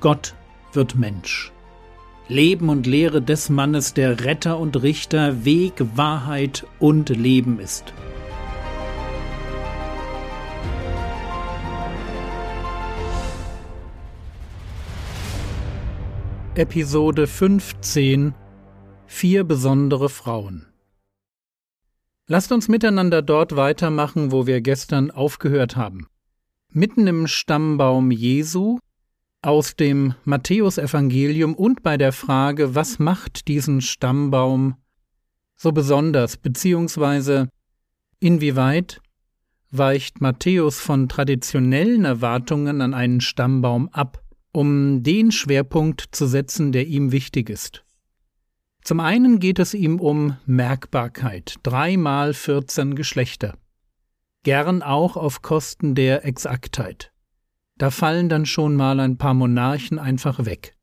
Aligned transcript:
Gott 0.00 0.34
wird 0.72 0.94
Mensch. 0.94 1.52
Leben 2.28 2.68
und 2.68 2.86
Lehre 2.86 3.20
des 3.20 3.48
Mannes, 3.48 3.94
der 3.94 4.24
Retter 4.24 4.58
und 4.58 4.80
Richter, 4.82 5.44
Weg, 5.44 5.72
Wahrheit 5.96 6.66
und 6.78 7.08
Leben 7.08 7.58
ist. 7.58 7.92
Episode 16.54 17.26
15 17.26 18.34
Vier 19.06 19.44
besondere 19.44 20.08
Frauen 20.08 20.66
Lasst 22.28 22.52
uns 22.52 22.68
miteinander 22.68 23.22
dort 23.22 23.56
weitermachen, 23.56 24.30
wo 24.30 24.46
wir 24.46 24.60
gestern 24.60 25.10
aufgehört 25.10 25.76
haben. 25.76 26.08
Mitten 26.70 27.06
im 27.06 27.26
Stammbaum 27.26 28.10
Jesu 28.10 28.78
aus 29.42 29.76
dem 29.76 30.14
Matthäusevangelium 30.24 31.54
und 31.54 31.82
bei 31.82 31.96
der 31.96 32.12
Frage, 32.12 32.74
was 32.74 32.98
macht 32.98 33.48
diesen 33.48 33.80
Stammbaum 33.80 34.76
so 35.56 35.72
besonders, 35.72 36.36
beziehungsweise 36.36 37.48
inwieweit 38.20 39.00
weicht 39.70 40.20
Matthäus 40.20 40.80
von 40.80 41.08
traditionellen 41.08 42.04
Erwartungen 42.04 42.80
an 42.80 42.94
einen 42.94 43.20
Stammbaum 43.20 43.88
ab, 43.90 44.22
um 44.52 45.02
den 45.02 45.30
Schwerpunkt 45.30 46.04
zu 46.12 46.26
setzen, 46.26 46.72
der 46.72 46.86
ihm 46.86 47.12
wichtig 47.12 47.50
ist. 47.50 47.84
Zum 48.82 49.00
einen 49.00 49.38
geht 49.38 49.58
es 49.58 49.74
ihm 49.74 50.00
um 50.00 50.36
Merkbarkeit, 50.46 51.56
dreimal 51.62 52.32
14 52.32 52.94
Geschlechter, 52.94 53.58
gern 54.44 54.82
auch 54.82 55.16
auf 55.16 55.42
Kosten 55.42 55.94
der 55.94 56.24
Exaktheit. 56.24 57.12
Da 57.78 57.90
fallen 57.90 58.28
dann 58.28 58.44
schon 58.44 58.74
mal 58.74 58.98
ein 59.00 59.18
paar 59.18 59.34
Monarchen 59.34 59.98
einfach 59.98 60.44
weg. 60.44 60.76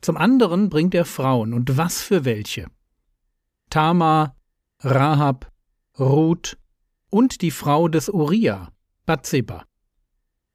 Zum 0.00 0.16
anderen 0.16 0.70
bringt 0.70 0.94
er 0.94 1.04
Frauen, 1.04 1.52
und 1.52 1.76
was 1.76 2.02
für 2.02 2.24
welche. 2.24 2.66
Tamar, 3.68 4.34
Rahab, 4.80 5.52
Ruth 5.98 6.56
und 7.10 7.42
die 7.42 7.50
Frau 7.50 7.88
des 7.88 8.08
Uriah, 8.08 8.72
Bathseba. 9.04 9.64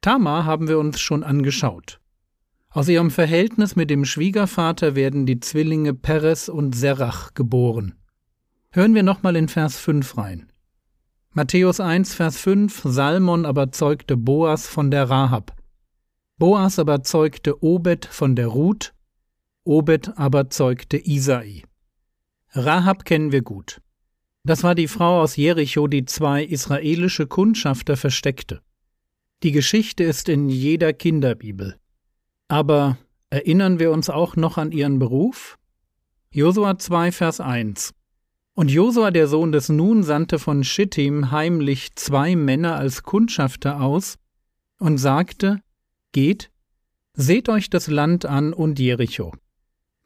Tamar 0.02 0.46
haben 0.46 0.68
wir 0.68 0.80
uns 0.80 1.00
schon 1.00 1.24
angeschaut. 1.24 2.00
Aus 2.70 2.90
ihrem 2.90 3.12
Verhältnis 3.12 3.76
mit 3.76 3.92
dem 3.92 4.04
Schwiegervater 4.04 4.96
werden 4.96 5.28
die 5.28 5.40
Zwillinge 5.40 5.94
Peres 5.94 6.50
und 6.50 6.76
Serach 6.76 7.36
geboren. 7.36 7.94
Hören 8.72 8.96
wir 8.96 9.04
nochmal 9.04 9.36
in 9.36 9.48
Vers 9.48 9.78
5 9.78 10.18
rein. 10.18 10.52
Matthäus 11.34 11.80
1, 11.80 12.16
Vers 12.16 12.38
5 12.38 12.82
Salmon 12.86 13.46
aber 13.46 13.72
zeugte 13.72 14.18
Boas 14.18 14.68
von 14.68 14.90
der 14.90 15.10
Rahab. 15.10 15.56
Boas 16.38 16.80
aber 16.80 17.04
zeugte 17.04 17.64
Obed 17.64 18.06
von 18.06 18.36
der 18.36 18.48
Ruth, 18.48 18.94
Obed 19.64 20.18
aber 20.18 20.50
zeugte 20.50 20.98
Isai. 20.98 21.64
Rahab 22.52 23.06
kennen 23.06 23.32
wir 23.32 23.42
gut. 23.42 23.82
Das 24.44 24.64
war 24.64 24.76
die 24.76 24.88
Frau 24.88 25.22
aus 25.22 25.38
Jericho, 25.38 25.88
die 25.88 26.06
zwei 26.06 26.44
israelische 26.44 27.28
Kundschafter 27.28 27.96
versteckte. 27.96 28.62
Die 29.42 29.52
Geschichte 29.52 30.04
ist 30.04 30.28
in 30.28 30.50
jeder 30.50 30.92
Kinderbibel. 30.92 31.78
Aber 32.50 32.98
erinnern 33.30 33.80
wir 33.80 33.92
uns 33.92 34.10
auch 34.10 34.36
noch 34.36 34.58
an 34.58 34.72
ihren 34.72 35.00
Beruf? 35.00 35.58
Josua 36.32 36.78
2, 36.78 37.12
Vers 37.12 37.40
1. 37.40 37.94
Und 38.56 38.70
Josua, 38.70 39.12
der 39.12 39.28
Sohn 39.28 39.52
des 39.52 39.70
Nun, 39.70 40.04
sandte 40.04 40.40
von 40.40 40.64
Schittim 40.64 41.32
heimlich 41.32 41.96
zwei 41.96 42.36
Männer 42.36 42.76
als 42.76 43.04
Kundschafter 43.04 43.82
aus 43.82 44.18
und 44.78 44.98
sagte, 44.98 45.62
Geht, 46.14 46.52
seht 47.14 47.50
euch 47.50 47.70
das 47.70 47.88
Land 47.88 48.26
an 48.26 48.54
und 48.54 48.80
Jericho. 48.80 49.34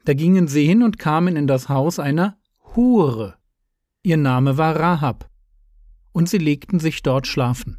Da 0.04 0.14
gingen 0.14 0.48
sie 0.48 0.66
hin 0.66 0.82
und 0.82 0.98
kamen 0.98 1.36
in 1.36 1.46
das 1.46 1.68
Haus 1.68 1.98
einer 1.98 2.38
Hure. 2.74 3.36
Ihr 4.02 4.16
Name 4.16 4.56
war 4.56 4.74
Rahab. 4.74 5.30
Und 6.12 6.28
sie 6.28 6.38
legten 6.38 6.80
sich 6.80 7.02
dort 7.02 7.26
schlafen. 7.26 7.78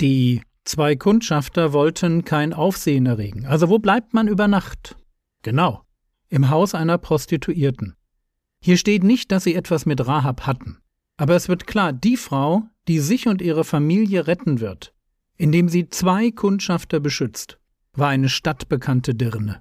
Die 0.00 0.42
zwei 0.64 0.96
Kundschafter 0.96 1.74
wollten 1.74 2.24
kein 2.24 2.54
Aufsehen 2.54 3.04
erregen. 3.04 3.44
Also 3.44 3.68
wo 3.68 3.78
bleibt 3.78 4.14
man 4.14 4.28
über 4.28 4.48
Nacht? 4.48 4.96
Genau, 5.42 5.82
im 6.30 6.48
Haus 6.48 6.74
einer 6.74 6.96
Prostituierten. 6.96 7.96
Hier 8.60 8.78
steht 8.78 9.04
nicht, 9.04 9.30
dass 9.30 9.44
sie 9.44 9.54
etwas 9.54 9.84
mit 9.84 10.06
Rahab 10.06 10.46
hatten. 10.46 10.78
Aber 11.18 11.36
es 11.36 11.48
wird 11.50 11.66
klar, 11.66 11.92
die 11.92 12.16
Frau, 12.16 12.62
die 12.88 12.98
sich 12.98 13.28
und 13.28 13.42
ihre 13.42 13.64
Familie 13.64 14.26
retten 14.26 14.60
wird, 14.60 14.94
indem 15.36 15.68
sie 15.68 15.88
zwei 15.88 16.30
Kundschafter 16.30 17.00
beschützt, 17.00 17.58
war 17.94 18.08
eine 18.08 18.28
stadtbekannte 18.28 19.14
Dirne. 19.14 19.60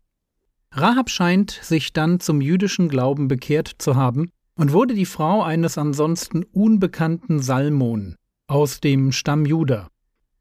Rahab 0.71 1.09
scheint 1.09 1.51
sich 1.51 1.93
dann 1.93 2.19
zum 2.19 2.41
jüdischen 2.41 2.89
Glauben 2.89 3.27
bekehrt 3.27 3.71
zu 3.77 3.95
haben 3.95 4.29
und 4.55 4.73
wurde 4.73 4.93
die 4.93 5.05
Frau 5.05 5.41
eines 5.41 5.77
ansonsten 5.77 6.43
unbekannten 6.43 7.39
Salmon 7.39 8.15
aus 8.47 8.79
dem 8.81 9.11
Stamm 9.11 9.45
Juda, 9.45 9.89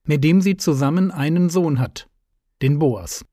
mit 0.05 0.25
dem 0.25 0.41
sie 0.41 0.57
zusammen 0.57 1.11
einen 1.11 1.51
Sohn 1.51 1.79
hat, 1.79 2.09
den 2.63 2.79
Boas. 2.79 3.25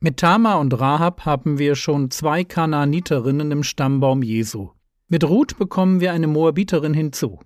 Mit 0.00 0.18
Tamar 0.18 0.60
und 0.60 0.78
Rahab 0.78 1.26
haben 1.26 1.58
wir 1.58 1.74
schon 1.74 2.10
zwei 2.10 2.44
Kanaaniterinnen 2.44 3.50
im 3.50 3.62
Stammbaum 3.62 4.22
Jesu. 4.22 4.70
Mit 5.08 5.24
Ruth 5.24 5.58
bekommen 5.58 6.00
wir 6.00 6.12
eine 6.12 6.26
Moabiterin 6.26 6.94
hinzu. 6.94 7.40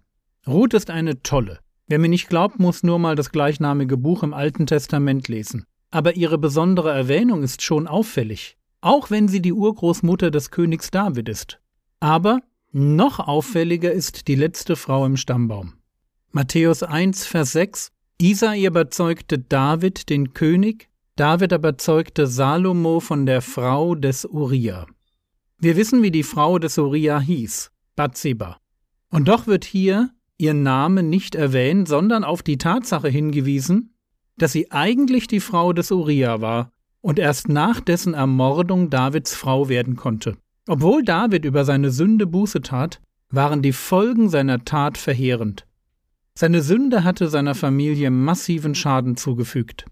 Ruth 0.46 0.74
ist 0.74 0.90
eine 0.90 1.22
tolle, 1.22 1.58
Wer 1.86 1.98
mir 1.98 2.08
nicht 2.08 2.28
glaubt, 2.28 2.58
muss 2.58 2.82
nur 2.82 2.98
mal 2.98 3.14
das 3.14 3.30
gleichnamige 3.30 3.96
Buch 3.96 4.22
im 4.22 4.32
Alten 4.32 4.66
Testament 4.66 5.28
lesen. 5.28 5.66
Aber 5.90 6.16
ihre 6.16 6.38
besondere 6.38 6.90
Erwähnung 6.90 7.42
ist 7.42 7.62
schon 7.62 7.86
auffällig, 7.86 8.56
auch 8.80 9.10
wenn 9.10 9.28
sie 9.28 9.42
die 9.42 9.52
Urgroßmutter 9.52 10.30
des 10.30 10.50
Königs 10.50 10.90
David 10.90 11.28
ist. 11.28 11.60
Aber 12.00 12.40
noch 12.72 13.20
auffälliger 13.20 13.92
ist 13.92 14.28
die 14.28 14.34
letzte 14.34 14.76
Frau 14.76 15.04
im 15.04 15.16
Stammbaum. 15.16 15.74
Matthäus 16.32 16.82
1, 16.82 17.26
Vers 17.26 17.52
6 17.52 17.92
Isai 18.20 18.64
überzeugte 18.64 19.38
David, 19.38 20.08
den 20.08 20.32
König, 20.32 20.88
David 21.16 21.52
aber 21.52 21.78
zeugte 21.78 22.26
Salomo 22.26 23.00
von 23.00 23.26
der 23.26 23.42
Frau 23.42 23.94
des 23.94 24.24
Uriah. 24.24 24.86
Wir 25.58 25.76
wissen, 25.76 26.02
wie 26.02 26.10
die 26.10 26.22
Frau 26.22 26.58
des 26.58 26.78
Uriah 26.78 27.20
hieß, 27.20 27.70
Bathseba. 27.94 28.58
Und 29.10 29.28
doch 29.28 29.46
wird 29.46 29.64
hier 29.64 30.10
ihr 30.38 30.54
Name 30.54 31.02
nicht 31.02 31.34
erwähnt, 31.34 31.88
sondern 31.88 32.24
auf 32.24 32.42
die 32.42 32.58
Tatsache 32.58 33.08
hingewiesen, 33.08 33.94
dass 34.36 34.52
sie 34.52 34.70
eigentlich 34.70 35.26
die 35.26 35.40
Frau 35.40 35.72
des 35.72 35.90
Uriah 35.90 36.40
war 36.40 36.70
und 37.00 37.18
erst 37.18 37.48
nach 37.48 37.80
dessen 37.80 38.14
Ermordung 38.14 38.90
Davids 38.90 39.34
Frau 39.34 39.68
werden 39.68 39.96
konnte. 39.96 40.36
Obwohl 40.66 41.04
David 41.04 41.44
über 41.44 41.64
seine 41.64 41.90
Sünde 41.90 42.26
Buße 42.26 42.62
tat, 42.62 43.00
waren 43.30 43.62
die 43.62 43.72
Folgen 43.72 44.28
seiner 44.28 44.64
Tat 44.64 44.96
verheerend. 44.96 45.66
Seine 46.34 46.62
Sünde 46.62 47.04
hatte 47.04 47.28
seiner 47.28 47.54
Familie 47.54 48.10
massiven 48.10 48.74
Schaden 48.74 49.16
zugefügt. 49.16 49.84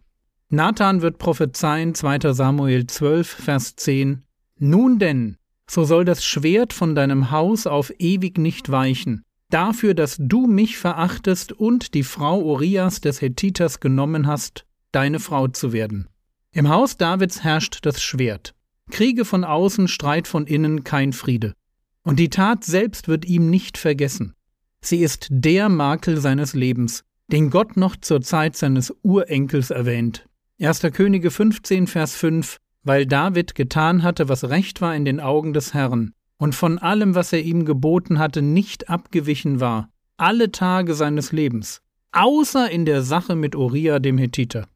Nathan 0.48 1.02
wird 1.02 1.18
prophezeien 1.18 1.94
2. 1.94 2.32
Samuel 2.32 2.86
12, 2.86 3.28
Vers 3.28 3.76
10 3.76 4.22
Nun 4.58 4.98
denn, 4.98 5.36
so 5.68 5.84
soll 5.84 6.04
das 6.04 6.24
Schwert 6.24 6.72
von 6.72 6.94
deinem 6.94 7.30
Haus 7.30 7.66
auf 7.66 7.92
ewig 7.98 8.38
nicht 8.38 8.70
weichen, 8.70 9.22
dafür, 9.52 9.94
dass 9.94 10.16
du 10.18 10.46
mich 10.46 10.78
verachtest 10.78 11.52
und 11.52 11.94
die 11.94 12.02
Frau 12.02 12.42
Urias 12.42 13.00
des 13.00 13.20
Hethiters 13.20 13.80
genommen 13.80 14.26
hast, 14.26 14.66
deine 14.92 15.20
Frau 15.20 15.48
zu 15.48 15.72
werden. 15.72 16.08
Im 16.52 16.68
Haus 16.68 16.96
Davids 16.96 17.42
herrscht 17.42 17.80
das 17.82 18.02
Schwert. 18.02 18.54
Kriege 18.90 19.24
von 19.24 19.44
außen, 19.44 19.88
Streit 19.88 20.28
von 20.28 20.46
innen, 20.46 20.84
kein 20.84 21.12
Friede. 21.12 21.54
Und 22.02 22.18
die 22.18 22.30
Tat 22.30 22.64
selbst 22.64 23.08
wird 23.08 23.24
ihm 23.24 23.48
nicht 23.48 23.78
vergessen. 23.78 24.34
Sie 24.80 24.98
ist 24.98 25.28
der 25.30 25.68
Makel 25.68 26.20
seines 26.20 26.54
Lebens, 26.54 27.04
den 27.28 27.50
Gott 27.50 27.76
noch 27.76 27.96
zur 27.96 28.20
Zeit 28.20 28.56
seines 28.56 28.92
Urenkels 29.02 29.70
erwähnt. 29.70 30.26
1. 30.60 30.80
Könige 30.92 31.30
15, 31.30 31.86
Vers 31.86 32.14
5 32.16 32.58
Weil 32.82 33.06
David 33.06 33.54
getan 33.54 34.02
hatte, 34.02 34.28
was 34.28 34.44
recht 34.44 34.80
war 34.80 34.94
in 34.94 35.04
den 35.04 35.20
Augen 35.20 35.52
des 35.52 35.72
Herrn, 35.72 36.12
und 36.42 36.56
von 36.56 36.78
allem, 36.78 37.14
was 37.14 37.32
er 37.32 37.40
ihm 37.40 37.64
geboten 37.64 38.18
hatte, 38.18 38.42
nicht 38.42 38.90
abgewichen 38.90 39.60
war, 39.60 39.90
alle 40.16 40.50
Tage 40.50 40.94
seines 40.94 41.30
Lebens, 41.30 41.82
außer 42.10 42.68
in 42.68 42.84
der 42.84 43.02
Sache 43.02 43.36
mit 43.36 43.54
Uriah 43.54 44.00
dem 44.00 44.18
Hethiter. 44.18 44.66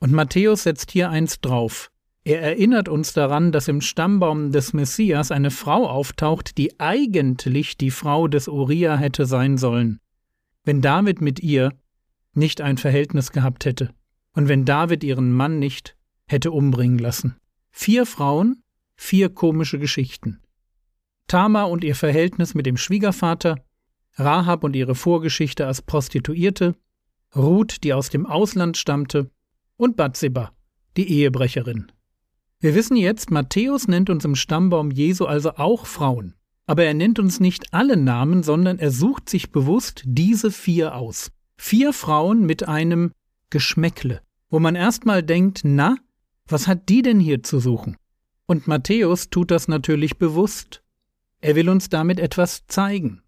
Und 0.00 0.10
Matthäus 0.10 0.64
setzt 0.64 0.90
hier 0.90 1.08
eins 1.08 1.40
drauf. 1.40 1.92
Er 2.24 2.42
erinnert 2.42 2.88
uns 2.88 3.12
daran, 3.12 3.52
dass 3.52 3.68
im 3.68 3.82
Stammbaum 3.82 4.50
des 4.50 4.72
Messias 4.72 5.30
eine 5.30 5.52
Frau 5.52 5.88
auftaucht, 5.88 6.58
die 6.58 6.80
eigentlich 6.80 7.76
die 7.76 7.92
Frau 7.92 8.26
des 8.26 8.48
Uriah 8.48 8.96
hätte 8.96 9.26
sein 9.26 9.58
sollen, 9.58 10.00
wenn 10.64 10.82
David 10.82 11.20
mit 11.20 11.38
ihr 11.38 11.72
nicht 12.34 12.60
ein 12.60 12.78
Verhältnis 12.78 13.30
gehabt 13.30 13.64
hätte 13.64 13.90
und 14.32 14.48
wenn 14.48 14.64
David 14.64 15.04
ihren 15.04 15.30
Mann 15.32 15.60
nicht 15.60 15.96
hätte 16.26 16.50
umbringen 16.50 16.98
lassen. 16.98 17.36
Vier 17.70 18.06
Frauen, 18.06 18.64
vier 18.96 19.28
komische 19.28 19.78
Geschichten. 19.78 20.40
Tamar 21.26 21.70
und 21.70 21.84
ihr 21.84 21.94
Verhältnis 21.94 22.54
mit 22.54 22.66
dem 22.66 22.76
Schwiegervater, 22.76 23.56
Rahab 24.14 24.64
und 24.64 24.76
ihre 24.76 24.94
Vorgeschichte 24.94 25.66
als 25.66 25.82
Prostituierte, 25.82 26.74
Ruth, 27.34 27.82
die 27.84 27.92
aus 27.92 28.10
dem 28.10 28.26
Ausland 28.26 28.76
stammte, 28.76 29.30
und 29.76 29.96
Bathseba, 29.96 30.52
die 30.96 31.10
Ehebrecherin. 31.10 31.92
Wir 32.58 32.74
wissen 32.74 32.96
jetzt, 32.96 33.30
Matthäus 33.30 33.86
nennt 33.86 34.08
uns 34.08 34.24
im 34.24 34.34
Stammbaum 34.34 34.90
Jesu 34.90 35.26
also 35.26 35.56
auch 35.56 35.86
Frauen. 35.86 36.34
Aber 36.66 36.84
er 36.84 36.94
nennt 36.94 37.18
uns 37.18 37.38
nicht 37.38 37.72
alle 37.72 37.96
Namen, 37.96 38.42
sondern 38.42 38.78
er 38.78 38.90
sucht 38.90 39.28
sich 39.28 39.52
bewusst 39.52 40.02
diese 40.04 40.50
vier 40.50 40.96
aus. 40.96 41.30
Vier 41.56 41.92
Frauen 41.92 42.44
mit 42.44 42.66
einem 42.66 43.12
Geschmäckle, 43.50 44.20
wo 44.50 44.58
man 44.58 44.74
erstmal 44.74 45.22
denkt, 45.22 45.60
na, 45.64 45.96
was 46.48 46.66
hat 46.66 46.88
die 46.88 47.02
denn 47.02 47.20
hier 47.20 47.42
zu 47.42 47.60
suchen? 47.60 47.96
Und 48.46 48.66
Matthäus 48.66 49.30
tut 49.30 49.50
das 49.50 49.68
natürlich 49.68 50.18
bewusst. 50.18 50.82
Er 51.46 51.54
will 51.54 51.68
uns 51.68 51.88
damit 51.88 52.18
etwas 52.18 52.66
zeigen. 52.66 53.22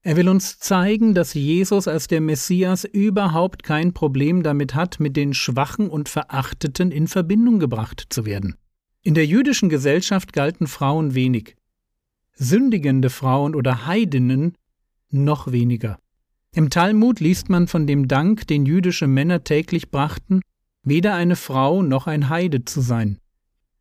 Er 0.00 0.16
will 0.16 0.30
uns 0.30 0.58
zeigen, 0.58 1.12
dass 1.12 1.34
Jesus 1.34 1.86
als 1.86 2.06
der 2.06 2.22
Messias 2.22 2.84
überhaupt 2.84 3.62
kein 3.62 3.92
Problem 3.92 4.42
damit 4.42 4.74
hat, 4.74 5.00
mit 5.00 5.18
den 5.18 5.34
Schwachen 5.34 5.90
und 5.90 6.08
Verachteten 6.08 6.90
in 6.90 7.08
Verbindung 7.08 7.58
gebracht 7.58 8.06
zu 8.08 8.24
werden. 8.24 8.56
In 9.02 9.12
der 9.12 9.26
jüdischen 9.26 9.68
Gesellschaft 9.68 10.32
galten 10.32 10.66
Frauen 10.66 11.14
wenig. 11.14 11.56
Sündigende 12.32 13.10
Frauen 13.10 13.54
oder 13.54 13.86
Heidinnen 13.86 14.54
noch 15.10 15.52
weniger. 15.52 15.98
Im 16.54 16.70
Talmud 16.70 17.20
liest 17.20 17.50
man 17.50 17.68
von 17.68 17.86
dem 17.86 18.08
Dank, 18.08 18.46
den 18.46 18.64
jüdische 18.64 19.06
Männer 19.06 19.44
täglich 19.44 19.90
brachten, 19.90 20.40
weder 20.84 21.12
eine 21.16 21.36
Frau 21.36 21.82
noch 21.82 22.06
ein 22.06 22.30
Heide 22.30 22.64
zu 22.64 22.80
sein. 22.80 23.18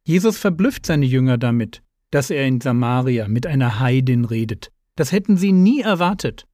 Jesus 0.03 0.37
verblüfft 0.37 0.85
seine 0.85 1.05
Jünger 1.05 1.37
damit, 1.37 1.83
dass 2.11 2.29
er 2.29 2.45
in 2.45 2.61
Samaria 2.61 3.27
mit 3.27 3.45
einer 3.45 3.79
Heidin 3.79 4.25
redet. 4.25 4.71
Das 4.95 5.11
hätten 5.11 5.37
sie 5.37 5.51
nie 5.51 5.81
erwartet. 5.81 6.47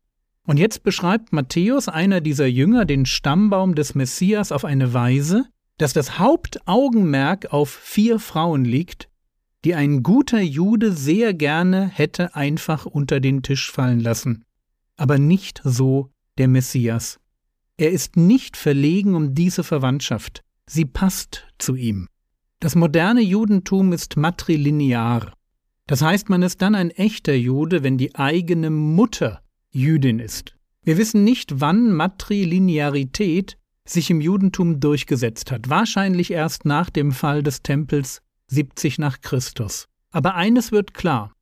Und 0.46 0.60
jetzt 0.60 0.84
beschreibt 0.84 1.32
Matthäus, 1.32 1.88
einer 1.88 2.20
dieser 2.20 2.48
Jünger, 2.48 2.86
den 2.86 3.06
Stammbaum 3.06 3.76
des 3.76 3.96
Messias 3.96 4.52
auf 4.52 4.66
eine 4.66 4.94
Weise, 4.94 5.46
dass 5.78 5.94
das 5.94 6.20
Hauptaugenmerk 6.20 7.54
auf 7.54 7.70
vier 7.70 8.20
Frauen 8.20 8.66
liegt, 8.66 9.10
die 9.64 9.76
ein 9.76 10.04
guter 10.04 10.42
Jude 10.42 10.92
sehr 10.92 11.34
gerne 11.34 11.88
hätte 11.88 12.36
einfach 12.36 12.86
unter 12.86 13.22
den 13.22 13.44
Tisch 13.44 13.72
fallen 13.72 14.02
lassen. 14.02 14.44
Aber 14.98 15.18
nicht 15.18 15.62
so 15.64 16.12
der 16.38 16.50
Messias. 16.50 17.20
Er 17.78 17.92
ist 17.92 18.18
nicht 18.18 18.58
verlegen 18.58 19.16
um 19.16 19.34
diese 19.34 19.64
Verwandtschaft. 19.64 20.44
Sie 20.66 20.86
passt 20.86 21.48
zu 21.58 21.76
ihm. 21.76 22.08
Das 22.60 22.76
moderne 22.76 23.22
Judentum 23.22 23.94
ist 23.94 24.16
matrilinear. 24.16 25.34
Das 25.88 26.02
heißt, 26.02 26.30
man 26.30 26.42
ist 26.44 26.62
dann 26.62 26.76
ein 26.76 26.92
echter 26.92 27.34
Jude, 27.34 27.84
wenn 27.84 27.98
die 27.98 28.16
eigene 28.16 28.70
Mutter 28.70 29.42
Jüdin 29.70 30.20
ist. 30.20 30.56
Wir 30.84 30.98
wissen 30.98 31.24
nicht, 31.24 31.60
wann 31.60 31.92
Matrilinearität 31.92 33.58
sich 33.86 34.10
im 34.10 34.22
Judentum 34.22 34.80
durchgesetzt 34.80 35.52
hat. 35.52 35.70
Wahrscheinlich 35.70 36.32
erst 36.32 36.66
nach 36.66 36.90
dem 36.90 37.12
Fall 37.12 37.44
des 37.44 37.64
Tempels 37.64 38.22
70 38.48 39.00
nach 39.00 39.22
Christus. 39.22 39.88
Aber 40.12 40.36
eines 40.36 40.72
wird 40.72 40.94
klar. 40.94 41.34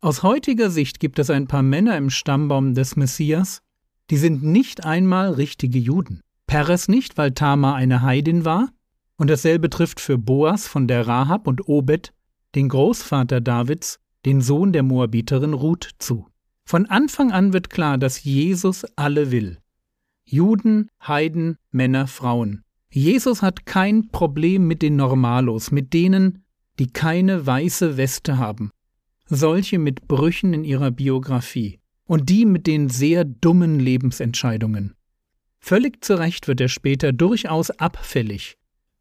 Aus 0.00 0.22
heutiger 0.22 0.70
Sicht 0.70 1.00
gibt 1.00 1.18
es 1.18 1.28
ein 1.30 1.48
paar 1.48 1.62
Männer 1.62 1.96
im 1.96 2.10
Stammbaum 2.10 2.74
des 2.74 2.94
Messias, 2.94 3.62
die 4.10 4.16
sind 4.16 4.42
nicht 4.42 4.84
einmal 4.84 5.32
richtige 5.32 5.78
Juden. 5.78 6.20
Peres 6.46 6.88
nicht, 6.88 7.18
weil 7.18 7.32
Tamar 7.32 7.74
eine 7.74 8.02
Heidin 8.02 8.44
war, 8.44 8.70
und 9.16 9.28
dasselbe 9.28 9.68
trifft 9.68 10.00
für 10.00 10.16
Boas 10.16 10.68
von 10.68 10.86
der 10.86 11.06
Rahab 11.06 11.48
und 11.48 11.68
Obed, 11.68 12.12
den 12.58 12.68
Großvater 12.68 13.40
Davids, 13.40 14.00
den 14.26 14.40
Sohn 14.40 14.72
der 14.72 14.82
Moabiterin 14.82 15.54
Ruth, 15.54 15.90
zu. 15.98 16.26
Von 16.64 16.86
Anfang 16.86 17.30
an 17.30 17.52
wird 17.52 17.70
klar, 17.70 17.98
dass 17.98 18.24
Jesus 18.24 18.84
alle 18.96 19.30
will. 19.30 19.58
Juden, 20.24 20.90
Heiden, 21.00 21.56
Männer, 21.70 22.08
Frauen. 22.08 22.64
Jesus 22.90 23.42
hat 23.42 23.64
kein 23.64 24.08
Problem 24.08 24.66
mit 24.66 24.82
den 24.82 24.96
Normalos, 24.96 25.70
mit 25.70 25.94
denen, 25.94 26.42
die 26.80 26.88
keine 26.88 27.46
weiße 27.46 27.96
Weste 27.96 28.38
haben. 28.38 28.72
Solche 29.26 29.78
mit 29.78 30.08
Brüchen 30.08 30.52
in 30.52 30.64
ihrer 30.64 30.90
Biografie 30.90 31.78
und 32.06 32.28
die 32.28 32.44
mit 32.44 32.66
den 32.66 32.88
sehr 32.88 33.24
dummen 33.24 33.78
Lebensentscheidungen. 33.78 34.96
Völlig 35.60 36.04
zu 36.04 36.18
Recht 36.18 36.48
wird 36.48 36.60
er 36.60 36.68
später 36.68 37.12
durchaus 37.12 37.70
abfällig, 37.70 38.58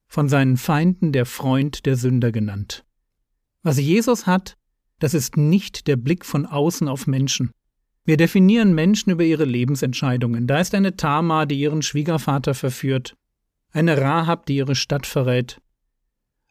von 0.07 0.29
seinen 0.29 0.57
Feinden 0.57 1.11
der 1.11 1.25
Freund 1.25 1.87
der 1.87 1.95
Sünder 1.95 2.31
genannt. 2.31 2.83
Was 3.67 3.79
Jesus 3.79 4.25
hat, 4.27 4.55
das 4.99 5.13
ist 5.13 5.35
nicht 5.35 5.87
der 5.87 5.97
Blick 5.97 6.23
von 6.23 6.45
außen 6.45 6.87
auf 6.87 7.05
Menschen. 7.05 7.51
Wir 8.05 8.15
definieren 8.15 8.73
Menschen 8.73 9.09
über 9.09 9.25
ihre 9.25 9.43
Lebensentscheidungen. 9.43 10.47
Da 10.47 10.61
ist 10.61 10.73
eine 10.73 10.95
Tamar, 10.95 11.45
die 11.45 11.59
ihren 11.59 11.81
Schwiegervater 11.81 12.53
verführt, 12.53 13.17
eine 13.73 13.99
Rahab, 13.99 14.45
die 14.45 14.55
ihre 14.55 14.75
Stadt 14.75 15.05
verrät, 15.05 15.59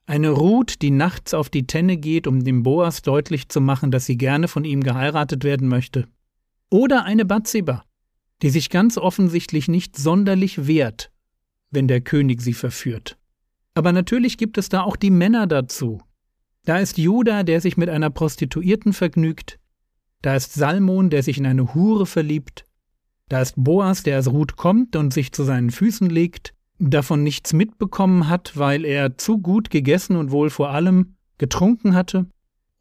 eine 0.05 0.29
Ruth, 0.29 0.83
die 0.83 0.91
nachts 0.91 1.33
auf 1.33 1.49
die 1.49 1.67
Tenne 1.67 1.97
geht, 1.97 2.27
um 2.27 2.45
dem 2.45 2.63
Boas 2.63 3.01
deutlich 3.01 3.49
zu 3.49 3.63
machen, 3.63 3.91
dass 3.91 4.05
sie 4.05 4.19
gerne 4.19 4.47
von 4.47 4.67
ihm 4.67 4.83
geheiratet 4.83 5.43
werden 5.43 5.69
möchte. 5.69 6.09
Oder 6.69 7.05
eine 7.05 7.25
Bathseba, 7.25 7.83
die 8.43 8.51
sich 8.51 8.69
ganz 8.69 8.99
offensichtlich 8.99 9.69
nicht 9.69 9.97
sonderlich 9.97 10.67
wehrt, 10.67 11.11
wenn 11.71 11.89
der 11.89 12.03
König 12.03 12.43
sie 12.43 12.53
verführt. 12.53 13.17
Aber 13.73 13.93
natürlich 13.93 14.37
gibt 14.37 14.59
es 14.59 14.69
da 14.69 14.83
auch 14.83 14.97
die 14.97 15.11
Männer 15.11 15.47
dazu, 15.47 16.03
da 16.67 16.79
ist 16.79 16.99
Judah, 16.99 17.45
der 17.45 17.61
sich 17.61 17.77
mit 17.77 17.89
einer 17.89 18.11
Prostituierten 18.11 18.93
vergnügt. 18.93 19.59
Da 20.21 20.35
ist 20.35 20.53
Salmon, 20.53 21.11
der 21.11 21.23
sich 21.23 21.39
in 21.39 21.47
eine 21.47 21.75
Hure 21.75 22.07
verliebt. 22.07 22.65
Da 23.29 23.41
ist 23.41 23.55
Boas, 23.57 24.03
der 24.03 24.17
als 24.17 24.31
Ruth 24.31 24.57
kommt 24.57 24.97
und 24.97 25.13
sich 25.13 25.33
zu 25.33 25.45
seinen 25.45 25.71
Füßen 25.71 26.11
legt, 26.11 26.55
davon 26.79 27.23
nichts 27.23 27.53
mitbekommen 27.53 28.29
hat, 28.29 28.57
weil 28.57 28.85
er 28.85 29.17
zu 29.17 29.39
gut 29.39 29.71
gegessen 29.71 30.17
und 30.17 30.31
wohl 30.33 30.51
vor 30.51 30.71
allem 30.71 31.15
getrunken 31.39 31.95
hatte. 31.95 32.27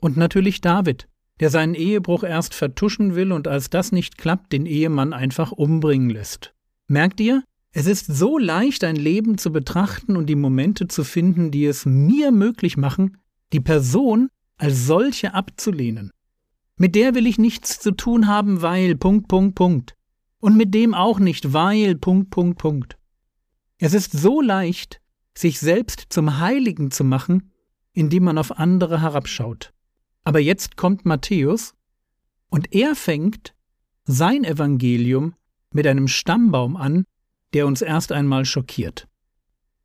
Und 0.01 0.17
natürlich 0.17 0.61
David, 0.61 1.07
der 1.39 1.51
seinen 1.51 1.75
Ehebruch 1.75 2.23
erst 2.23 2.55
vertuschen 2.55 3.15
will 3.15 3.31
und 3.31 3.47
als 3.47 3.69
das 3.69 3.91
nicht 3.91 4.17
klappt, 4.17 4.51
den 4.51 4.65
Ehemann 4.65 5.13
einfach 5.13 5.51
umbringen 5.51 6.09
lässt. 6.09 6.53
Merkt 6.87 7.19
ihr? 7.19 7.43
Es 7.71 7.87
ist 7.87 8.05
so 8.07 8.37
leicht, 8.37 8.83
ein 8.83 8.95
Leben 8.95 9.37
zu 9.37 9.51
betrachten 9.51 10.15
und 10.15 10.27
die 10.27 10.35
Momente 10.35 10.87
zu 10.87 11.03
finden, 11.03 11.51
die 11.51 11.65
es 11.65 11.85
mir 11.85 12.31
möglich 12.31 12.77
machen, 12.77 13.17
die 13.53 13.59
Person 13.59 14.29
als 14.57 14.85
solche 14.85 15.33
abzulehnen. 15.33 16.11
Mit 16.77 16.95
der 16.95 17.15
will 17.15 17.27
ich 17.27 17.37
nichts 17.37 17.79
zu 17.79 17.91
tun 17.91 18.27
haben, 18.27 18.61
weil 18.61 18.95
Punkt, 18.95 19.27
Punkt, 19.27 19.55
Punkt. 19.55 19.95
Und 20.39 20.57
mit 20.57 20.73
dem 20.73 20.93
auch 20.93 21.19
nicht, 21.19 21.53
weil 21.53 21.95
Punkt, 21.95 22.29
Punkt, 22.29 22.59
Punkt. 22.59 22.97
Es 23.77 23.93
ist 23.93 24.11
so 24.11 24.41
leicht, 24.41 25.01
sich 25.37 25.59
selbst 25.59 26.07
zum 26.09 26.39
Heiligen 26.39 26.91
zu 26.91 27.03
machen, 27.03 27.51
indem 27.93 28.25
man 28.25 28.37
auf 28.37 28.57
andere 28.57 29.01
herabschaut. 29.01 29.73
Aber 30.23 30.39
jetzt 30.39 30.75
kommt 30.75 31.05
Matthäus 31.05 31.75
und 32.49 32.73
er 32.73 32.95
fängt 32.95 33.53
sein 34.05 34.43
Evangelium 34.43 35.35
mit 35.71 35.87
einem 35.87 36.07
Stammbaum 36.07 36.77
an, 36.77 37.05
der 37.53 37.67
uns 37.67 37.81
erst 37.81 38.11
einmal 38.11 38.45
schockiert. 38.45 39.07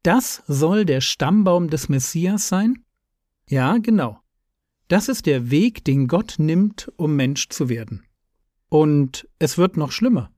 Das 0.02 0.43
soll 0.47 0.85
der 0.85 1.00
Stammbaum 1.00 1.69
des 1.69 1.88
Messias 1.88 2.49
sein? 2.49 2.85
Ja, 3.50 3.78
genau. 3.78 4.21
Das 4.87 5.09
ist 5.09 5.26
der 5.26 5.50
Weg, 5.50 5.85
den 5.85 6.07
Gott 6.07 6.37
nimmt, 6.38 6.90
um 6.97 7.16
Mensch 7.16 7.49
zu 7.49 7.69
werden. 7.69 8.04
Und 8.69 9.28
es 9.40 9.59
wird 9.59 9.76
noch 9.76 9.90
schlimmer. 9.90 10.30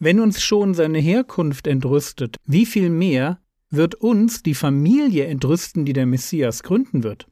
Wenn 0.00 0.18
uns 0.18 0.42
schon 0.42 0.74
seine 0.74 0.98
Herkunft 0.98 1.68
entrüstet, 1.68 2.36
wie 2.44 2.66
viel 2.66 2.90
mehr 2.90 3.40
wird 3.70 3.94
uns 3.94 4.42
die 4.42 4.56
Familie 4.56 5.26
entrüsten, 5.26 5.84
die 5.84 5.92
der 5.92 6.06
Messias 6.06 6.64
gründen 6.64 7.04
wird? 7.04 7.28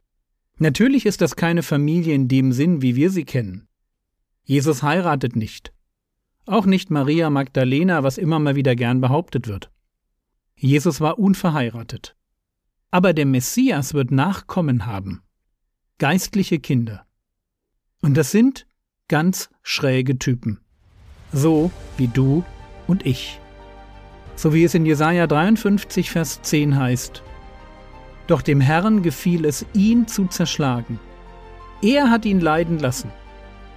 Natürlich 0.59 1.05
ist 1.05 1.19
das 1.19 1.35
keine 1.35 1.61
Familie 1.61 2.15
in 2.15 2.29
dem 2.29 2.53
Sinn, 2.53 2.81
wie 2.81 2.95
wir 2.95 3.09
sie 3.09 3.25
kennen. 3.25 3.67
Jesus 4.43 4.81
heiratet 4.81 5.35
nicht. 5.35 5.73
Auch 6.45 6.65
nicht 6.65 6.89
Maria 6.89 7.29
Magdalena, 7.29 8.03
was 8.03 8.17
immer 8.17 8.39
mal 8.39 8.55
wieder 8.55 8.77
gern 8.77 9.01
behauptet 9.01 9.47
wird. 9.49 9.71
Jesus 10.55 11.01
war 11.01 11.19
unverheiratet. 11.19 12.15
Aber 12.91 13.13
der 13.13 13.25
Messias 13.25 13.93
wird 13.93 14.11
Nachkommen 14.11 14.85
haben. 14.85 15.21
Geistliche 15.97 16.59
Kinder. 16.59 17.05
Und 18.01 18.15
das 18.15 18.31
sind 18.31 18.65
ganz 19.07 19.49
schräge 19.61 20.17
Typen. 20.17 20.59
So 21.33 21.71
wie 21.97 22.07
du 22.07 22.43
und 22.87 23.05
ich. 23.05 23.39
So 24.35 24.53
wie 24.53 24.63
es 24.63 24.73
in 24.73 24.85
Jesaja 24.85 25.27
53, 25.27 26.11
Vers 26.11 26.41
10 26.43 26.77
heißt: 26.77 27.23
Doch 28.27 28.41
dem 28.41 28.61
Herrn 28.61 29.01
gefiel 29.01 29.45
es, 29.45 29.65
ihn 29.73 30.07
zu 30.07 30.27
zerschlagen. 30.27 30.99
Er 31.81 32.09
hat 32.09 32.25
ihn 32.25 32.39
leiden 32.39 32.79
lassen. 32.79 33.11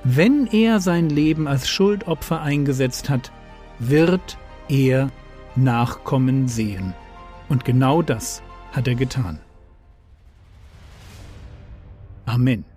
Wenn 0.04 0.46
er 0.46 0.80
sein 0.80 1.10
Leben 1.10 1.48
als 1.48 1.68
Schuldopfer 1.68 2.40
eingesetzt 2.40 3.10
hat, 3.10 3.32
wird 3.78 4.38
er 4.68 5.10
Nachkommen 5.56 6.46
sehen. 6.48 6.94
Und 7.48 7.64
genau 7.64 8.02
das 8.02 8.42
hat 8.72 8.88
er 8.88 8.94
getan. 8.94 9.38
Amen. 12.26 12.69